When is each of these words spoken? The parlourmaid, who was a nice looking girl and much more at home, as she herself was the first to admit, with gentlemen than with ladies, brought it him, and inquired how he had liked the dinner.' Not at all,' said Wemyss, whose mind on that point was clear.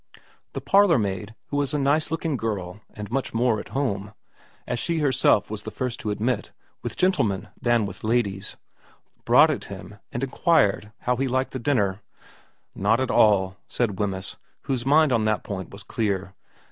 The 0.53 0.61
parlourmaid, 0.61 1.35
who 1.49 1.57
was 1.57 1.75
a 1.75 1.77
nice 1.77 2.09
looking 2.09 2.35
girl 2.35 2.81
and 2.95 3.11
much 3.11 3.35
more 3.35 3.59
at 3.59 3.67
home, 3.67 4.15
as 4.65 4.79
she 4.79 4.97
herself 4.97 5.51
was 5.51 5.61
the 5.61 5.69
first 5.69 5.99
to 5.99 6.09
admit, 6.09 6.51
with 6.81 6.97
gentlemen 6.97 7.49
than 7.61 7.85
with 7.85 8.03
ladies, 8.03 8.57
brought 9.25 9.51
it 9.51 9.65
him, 9.65 9.99
and 10.11 10.23
inquired 10.23 10.91
how 11.01 11.17
he 11.17 11.25
had 11.25 11.31
liked 11.31 11.51
the 11.51 11.59
dinner.' 11.59 12.01
Not 12.75 12.99
at 12.99 13.11
all,' 13.11 13.57
said 13.67 13.99
Wemyss, 13.99 14.37
whose 14.61 14.87
mind 14.87 15.11
on 15.13 15.25
that 15.25 15.43
point 15.43 15.69
was 15.69 15.83
clear. 15.83 16.33